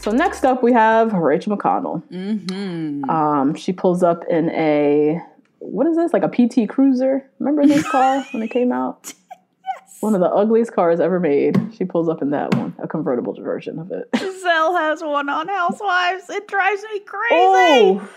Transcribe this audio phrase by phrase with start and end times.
[0.00, 2.02] So next up, we have Rachel McConnell.
[2.10, 3.10] Mm-hmm.
[3.10, 5.20] Um, she pulls up in a
[5.58, 6.14] what is this?
[6.14, 7.28] Like a PT Cruiser?
[7.38, 9.12] Remember this car when it came out?
[9.30, 9.98] yes.
[10.00, 11.60] One of the ugliest cars ever made.
[11.76, 14.08] She pulls up in that one, a convertible version of it.
[14.16, 16.30] Giselle has one on Housewives.
[16.30, 17.34] It drives me crazy.
[17.34, 18.10] Oh,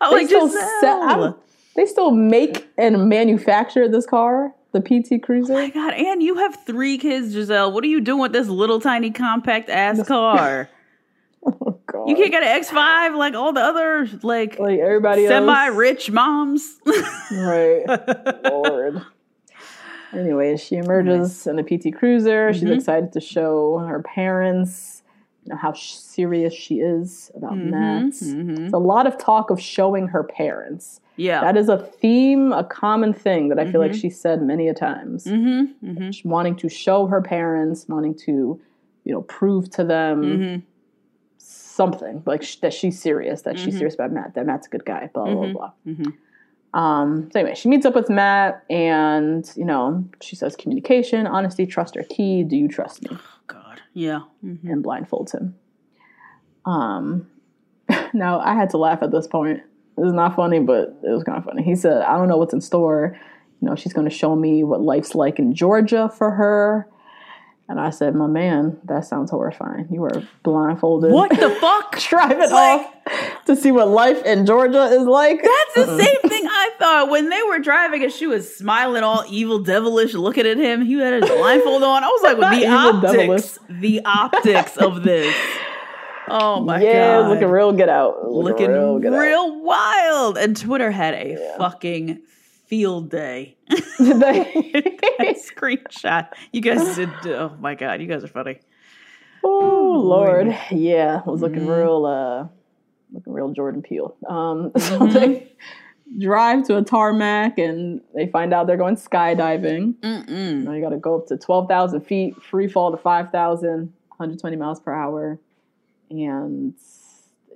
[0.00, 1.38] I like still Giselle.
[1.74, 5.52] they still make and manufacture this car the PT Cruiser.
[5.52, 5.94] Oh my god!
[5.94, 7.72] And you have three kids, Giselle.
[7.72, 10.70] What are you doing with this little tiny compact ass car?
[11.46, 12.08] Oh, God.
[12.08, 16.76] You can't get an X5 like all the other like like everybody semi-rich moms.
[17.30, 17.84] right.
[18.44, 19.02] Lord.
[20.12, 22.52] Anyway, she emerges in a PT Cruiser.
[22.52, 22.72] She's mm-hmm.
[22.72, 25.02] excited to show her parents
[25.46, 27.74] you know, how serious she is about mm-hmm.
[27.74, 28.64] Mm-hmm.
[28.64, 31.00] It's a lot of talk of showing her parents.
[31.16, 31.40] Yeah.
[31.40, 34.00] That is a theme, a common thing that I feel like mm-hmm.
[34.00, 35.24] she said many a times.
[35.24, 35.86] Mm-hmm.
[35.90, 36.28] Mm-hmm.
[36.28, 38.60] Wanting to show her parents, wanting to,
[39.04, 40.64] you know, prove to them
[41.76, 43.64] something like sh- that she's serious, that mm-hmm.
[43.64, 45.52] she's serious about Matt, that Matt's a good guy, blah blah mm-hmm.
[45.52, 45.72] blah.
[45.86, 46.78] Mm-hmm.
[46.78, 51.66] Um, so anyway, she meets up with Matt, and you know she says communication, honesty,
[51.66, 52.42] trust are key.
[52.42, 53.10] Do you trust me?
[53.12, 54.70] Oh, God, yeah, mm-hmm.
[54.70, 55.54] and blindfolds him.
[56.64, 57.28] Um,
[58.14, 59.62] now I had to laugh at this point.
[59.96, 61.62] This is not funny, but it was kind of funny.
[61.62, 63.18] He said, "I don't know what's in store.
[63.60, 66.88] You know, she's going to show me what life's like in Georgia for her."
[67.68, 69.88] And I said, My man, that sounds horrifying.
[69.90, 71.10] You were blindfolded.
[71.10, 71.98] What the fuck?
[71.98, 75.42] driving like, off to see what life in Georgia is like.
[75.42, 79.02] That's the mm same thing I thought when they were driving and she was smiling
[79.02, 80.84] all evil devilish looking at him.
[80.84, 82.04] He had his blindfold on.
[82.04, 83.80] I was like, well, the optics, devilish.
[83.80, 85.34] the optics of this.
[86.28, 86.84] Oh my god.
[86.84, 87.28] yeah, god.
[87.30, 88.28] looking real get out.
[88.28, 90.38] Looking, looking real, real wild.
[90.38, 91.56] And Twitter had a yeah.
[91.56, 92.20] fucking
[92.66, 93.56] field day.
[93.68, 94.94] Did they?
[95.56, 96.28] screenshot.
[96.52, 97.10] You guys did.
[97.26, 98.60] Oh my god, you guys are funny.
[99.44, 100.58] Oh, oh Lord, Lord.
[100.70, 101.70] yeah, was looking mm-hmm.
[101.70, 102.48] real, uh,
[103.12, 104.16] looking real Jordan Peele.
[104.28, 105.12] Um, so mm-hmm.
[105.12, 105.52] they
[106.18, 109.94] drive to a tarmac and they find out they're going skydiving.
[109.94, 110.64] Mm-mm.
[110.64, 114.56] You, you got to go up to twelve thousand feet, free fall to 5,000, 120
[114.56, 115.38] miles per hour,
[116.10, 116.74] and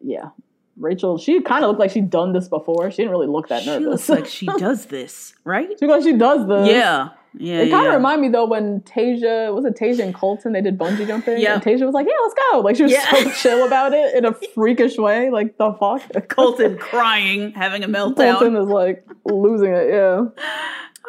[0.03, 0.31] yeah,
[0.81, 2.91] Rachel, she kind of looked like she'd done this before.
[2.91, 3.83] She didn't really look that nervous.
[3.83, 5.69] she looks like she does this, right?
[5.79, 6.69] she looks like she does this.
[6.69, 7.11] Yeah.
[7.39, 7.97] Yeah, it kind of yeah.
[7.97, 11.39] remind me though when Tayshia was it Tayshia and Colton they did bungee jumping.
[11.39, 13.09] Yeah, and Tayshia was like, "Yeah, let's go!" Like she was yeah.
[13.09, 15.31] so chill about it in a freakish way.
[15.31, 18.33] Like the fuck, Colton crying, having a meltdown.
[18.33, 19.91] Colton is like losing it.
[19.91, 20.25] Yeah.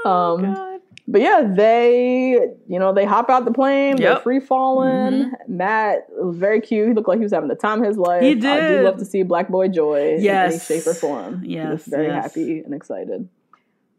[0.06, 0.71] Oh, um, God
[1.12, 2.32] but yeah, they
[2.68, 4.00] you know they hop out the plane, yep.
[4.00, 5.26] they're free falling.
[5.26, 5.58] Mm-hmm.
[5.58, 6.88] Matt was very cute.
[6.88, 8.22] He looked like he was having the time of his life.
[8.22, 8.46] He did.
[8.46, 10.54] I do love to see Black Boy Joy yes.
[10.70, 11.44] in any shape or form.
[11.44, 12.24] Yes, he was very yes.
[12.24, 13.28] happy and excited.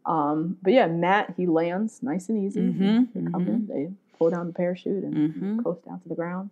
[0.05, 2.61] Um, but yeah, Matt he lands nice and easy.
[2.61, 3.03] Mm-hmm.
[3.13, 3.67] They come mm-hmm.
[3.71, 5.59] they pull down the parachute and mm-hmm.
[5.59, 6.49] coast down to the ground.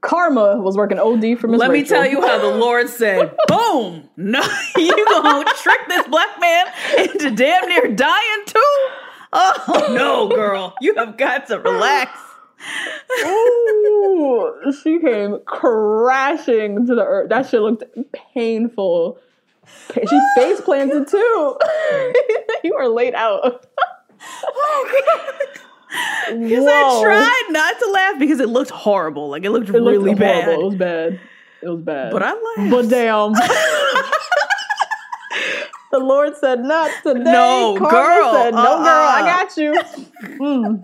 [0.00, 1.82] Karma was working OD for Miss Let Rachel.
[1.82, 4.08] me tell you how the Lord said, "Boom!
[4.16, 4.40] No,
[4.76, 6.66] you gonna trick this black man
[6.98, 9.03] into damn near dying too."
[9.36, 12.18] Oh no, girl, you have got to relax.
[13.24, 17.28] Ooh, she came crashing to the earth.
[17.28, 17.82] That shit looked
[18.32, 19.18] painful.
[19.92, 21.58] She oh, face planted too.
[22.64, 23.66] you are laid out.
[24.46, 25.60] oh god.
[26.40, 29.30] Because I tried not to laugh because it looked horrible.
[29.30, 30.48] Like it looked it really looked bad.
[30.48, 31.20] It was bad.
[31.62, 32.12] It was bad.
[32.12, 32.70] But I laughed.
[32.70, 33.34] But damn.
[35.94, 38.32] The Lord said, "Not today." No, Karma girl.
[38.34, 38.84] Said, no, uh-uh.
[38.84, 39.08] girl.
[39.08, 39.72] I got you.
[40.40, 40.82] Mm.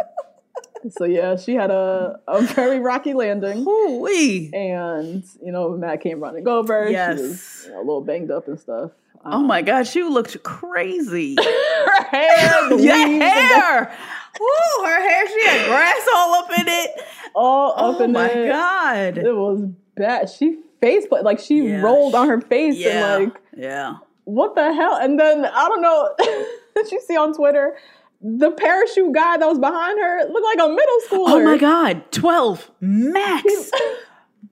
[0.90, 3.66] so yeah, she had a, a very rocky landing.
[3.66, 4.50] Ooh-wee.
[4.54, 6.88] And, you know, Matt came running over.
[6.88, 7.16] Yes.
[7.18, 8.92] She was you know, a little banged up and stuff.
[9.24, 11.34] Oh my god, she looked crazy.
[11.38, 13.98] her hair, the Your weaves and hair.
[14.40, 16.90] Woo, her hair, she had grass all up in it.
[17.34, 19.18] all up Oh in my god.
[19.18, 19.62] It was
[19.96, 20.30] bad.
[20.30, 21.82] She face pla- like she Yeah.
[21.82, 23.16] rolled on her face Yeah.
[23.16, 23.94] and like yeah.
[24.24, 24.96] What the hell?
[24.96, 26.14] And then I don't know.
[26.76, 27.76] Did you see on Twitter
[28.22, 31.30] the parachute guy that was behind her looked like a middle oh schooler?
[31.32, 33.70] Oh my god, 12 max.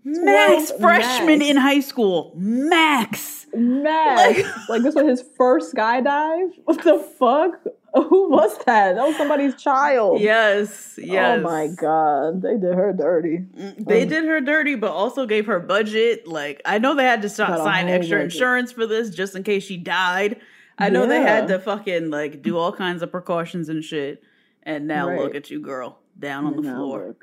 [0.05, 1.51] Max 12 freshman max.
[1.51, 2.33] in high school.
[2.35, 3.38] Max.
[3.55, 4.41] Max.
[4.69, 6.51] Like, this was his first skydive.
[6.65, 7.65] What the fuck?
[7.95, 8.95] Who was that?
[8.97, 10.21] That was somebody's child.
[10.21, 11.39] Yes, yes.
[11.39, 13.47] Oh my god, they did her dirty.
[13.79, 16.29] They did her dirty, but also gave her budget.
[16.29, 18.33] Like I know they had to sign extra budget.
[18.33, 20.37] insurance for this just in case she died.
[20.79, 24.23] I know they had to fucking like do all kinds of precautions and shit.
[24.63, 25.21] And now Right.
[25.21, 27.17] look at you, girl, down on the floor.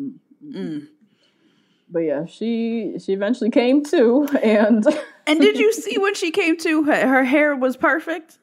[0.00, 0.12] Mm,
[0.44, 0.88] mm, Mm.
[1.90, 4.86] But yeah, she she eventually came to, and
[5.26, 6.84] And did you see when she came to?
[6.84, 8.38] Her, hair was perfect.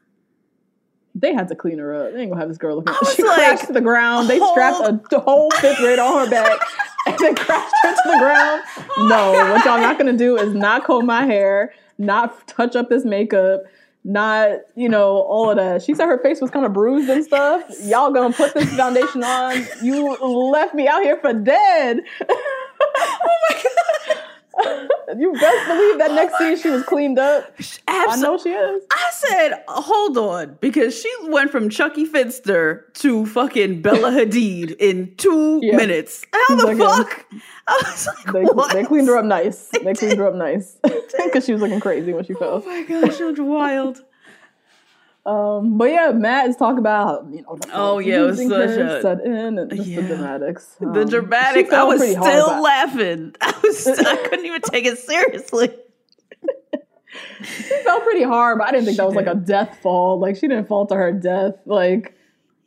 [1.14, 2.14] they had to clean her up.
[2.14, 2.94] They ain't gonna have this girl looking.
[2.94, 4.30] I was she like, crashed to the ground.
[4.30, 6.60] They strapped a whole fifth grade on her back,
[7.06, 8.64] and then crashed her to the ground.
[8.98, 12.90] Oh no, what y'all not gonna do is not comb my hair, not touch up
[12.90, 13.62] this makeup.
[14.08, 15.82] Not, you know, all of that.
[15.82, 17.64] She said her face was kind of bruised and stuff.
[17.82, 19.66] Y'all gonna put this foundation on.
[19.82, 20.16] You
[20.52, 22.02] left me out here for dead.
[25.08, 25.18] Oh!
[25.18, 27.54] You best believe that next scene she was cleaned up.
[27.88, 28.84] I know she is.
[28.92, 35.16] I said, hold on, because she went from Chuckie Finster to fucking Bella Hadid in
[35.18, 35.78] two Yeah.
[35.78, 36.26] minutes.
[36.34, 37.26] How the Like, fuck?
[37.68, 38.74] I was like, They, what?
[38.74, 39.70] they cleaned her up nice.
[39.70, 40.78] They, cleaned her up nice
[41.24, 42.64] because she was looking crazy when she oh fell.
[42.66, 44.02] Oh my gosh, she looked wild.
[45.26, 47.58] Um, but yeah, Matt is talking about you know.
[47.74, 50.02] Oh, yeah, it was such a- set in and just Yeah.
[50.02, 50.76] the dramatics.
[50.80, 53.36] The Um, dramatics, I was still laughing.
[53.42, 55.70] I was, I couldn't even take it seriously.
[57.44, 60.20] She fell pretty hard, but I didn't think She that was like a death fall.
[60.20, 61.56] Like she didn't fall to her death.
[61.66, 62.14] Like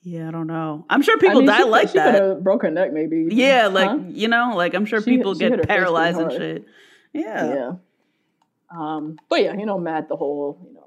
[0.03, 0.85] Yeah, I don't know.
[0.89, 2.43] I'm sure I people mean, die she, like she that.
[2.43, 3.29] broke her neck, maybe.
[3.31, 3.99] Yeah, like Huh?
[4.09, 6.65] you know, like I'm sure She- people get paralyzed and shit.
[7.13, 7.55] Yeah.
[7.55, 7.73] yeah.
[8.71, 10.78] Um, but yeah, you know, Matt, the whole you know,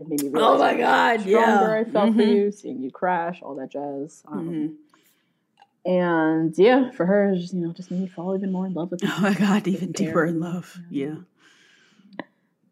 [0.00, 1.80] it made me realize Oh my god, stronger yeah.
[1.80, 2.34] I felt for Mhm.
[2.34, 4.22] you, seeing you crash, all that jazz.
[4.28, 4.74] Um, Mhm.
[5.84, 8.90] And yeah, for her, just, you know, just made me fall even more in love
[8.90, 9.00] with.
[9.04, 10.78] Oh my god, even deeper in love.
[10.90, 11.16] Yeah.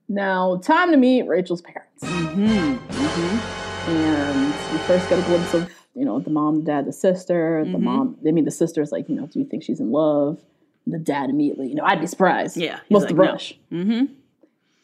[0.09, 2.05] Now, time to meet Rachel's parents.
[2.05, 3.91] Mm-hmm.
[3.91, 7.65] And we first get a glimpse of, you know, the mom, the dad, the sister.
[7.65, 7.83] The Mhm.
[7.83, 10.41] mom, I mean, the sister's like, you know, do you think she's in love?
[10.87, 12.57] The dad immediately, you know, I'd be surprised.
[12.57, 13.31] Yeah, What's like, the no.
[13.33, 13.59] rush?
[13.73, 14.05] Mm-hmm.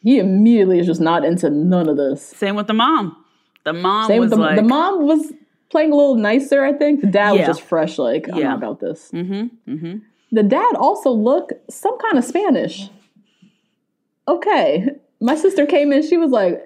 [0.03, 2.21] He immediately is just not into none of this.
[2.25, 3.15] Same with the mom.
[3.63, 5.31] The mom Same was the, like, the mom was
[5.71, 7.01] playing a little nicer, I think.
[7.01, 7.47] The dad Yeah.
[7.47, 8.49] was just fresh, like, I'm Yeah.
[8.49, 9.09] not about this.
[9.13, 9.71] Mm-hmm.
[9.73, 9.97] Mm-hmm.
[10.33, 12.89] The dad also looked some kind of Spanish.
[14.27, 14.87] Okay.
[15.21, 16.61] My sister came in, she was like,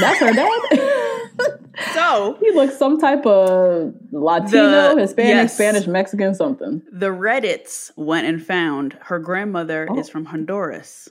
[0.00, 0.60] that's her dad?
[1.94, 5.54] So he looked some type of Latino, The- Hispanic, yes.
[5.54, 6.82] Spanish, Mexican, something.
[6.92, 9.98] the Reddits went and found her grandmother Oh.
[9.98, 11.08] is from Honduras.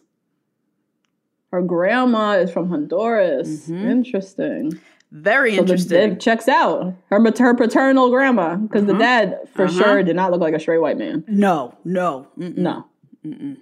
[1.52, 3.68] Her grandma is from Honduras.
[3.70, 3.84] Mhm.
[3.84, 4.80] Interesting.
[5.12, 6.12] Very So the, interesting.
[6.14, 6.94] it checks out.
[7.10, 9.02] Her, her paternal grandma, because the Uh-huh.
[9.02, 9.84] dad for Uh-huh.
[9.84, 11.24] sure did not look like a straight white man.
[11.28, 12.58] no, no, mm-mm.
[12.58, 12.86] No.
[13.26, 13.58] Mm-mm.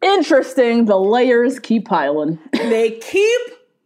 [0.00, 0.86] Interesting.
[0.86, 2.38] The layers keep piling.
[2.52, 3.40] They keep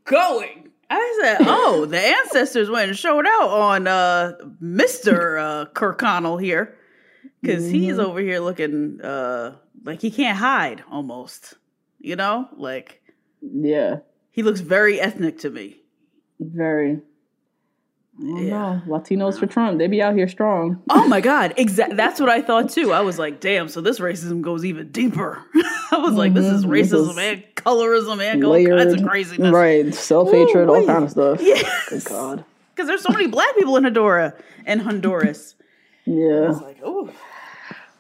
[0.04, 0.68] going.
[0.88, 6.76] I said, "Oh, the ancestors went and showed out on uh, Mister uh, Kirkconnell here,
[7.42, 8.06] because he's Mm-hmm.
[8.06, 11.54] over here looking uh, like he can't hide almost.
[11.98, 13.02] You know, like
[13.52, 13.98] yeah.
[14.30, 15.78] he looks very ethnic to me.
[16.40, 17.00] Very.
[18.18, 18.80] Yeah.
[18.86, 18.98] know.
[18.98, 19.78] Latinos for Trump.
[19.78, 20.82] They be out here strong.
[20.88, 21.96] Oh my god, exactly.
[21.96, 22.92] That's what I thought too.
[22.92, 23.68] I was like, damn.
[23.68, 25.42] So this racism goes even deeper.
[25.90, 26.72] I was like, this is Mhm.
[26.72, 29.52] This racism is and colorism and all kinds of craziness.
[29.52, 29.94] Right.
[29.94, 31.40] Self hatred, all kind of stuff.
[31.42, 31.88] Yes.
[31.88, 32.44] Good God.
[32.74, 34.32] Because there's so many black people in Honduras
[34.64, 35.54] and Honduras.
[36.06, 36.50] Yeah.
[36.62, 37.10] like, oh,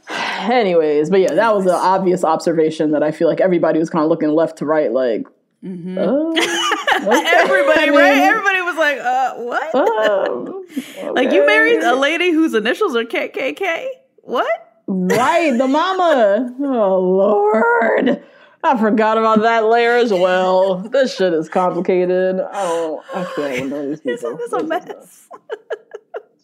[0.08, 4.04] Anyways, but yeah, that was an obvious observation that I feel like everybody was kind
[4.04, 5.26] of looking left to right, like,
[5.66, 5.98] Mm-hmm.
[5.98, 6.30] oh,
[7.16, 7.30] okay.
[7.34, 8.18] everybody, I right?
[8.18, 9.70] Everybody was like, uh, what?
[9.74, 10.64] oh,
[11.14, 13.86] Like you married a lady whose initials are KKK?
[14.18, 14.46] What?
[14.86, 16.54] Right, the mama.
[16.60, 18.22] Oh Lord.
[18.62, 20.78] I forgot about that layer as well.
[20.78, 22.36] This shit is complicated.
[22.36, 24.38] Don't I can't even know these people.
[24.40, 25.28] it's a mess.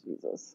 [0.05, 0.55] Jesus.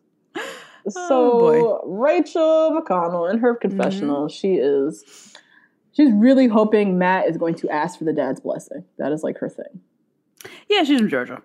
[0.96, 4.34] Oh, So Rachel McConnell in her confessional, Mm-hmm.
[4.34, 5.04] she is
[5.98, 8.86] she's really hoping Matt is going to ask for the dad's blessing.
[8.98, 9.82] That is like her thing.
[10.70, 11.42] Yeah, she's from Georgia.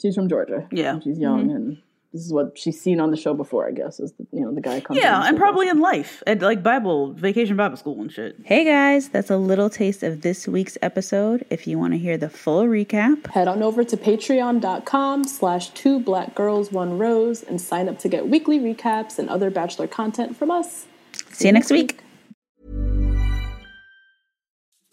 [0.00, 0.66] She's from Georgia.
[0.72, 0.98] Yeah.
[1.00, 1.56] She's young mm-hmm.
[1.56, 1.82] and
[2.12, 4.54] this is what she's seen on the show before, I guess, is the, you know
[4.54, 5.00] the guy comes.
[5.00, 8.36] Yeah, and probably in life at like Bible vacation Bible school and shit.
[8.44, 11.46] Hey guys, that's a little taste of this week's episode.
[11.48, 16.00] If you want to hear the full recap, head on over to patreon.com slash two
[16.00, 20.36] black girls one rose and sign up to get weekly recaps and other bachelor content
[20.36, 20.84] from us.
[21.30, 22.02] See you next week.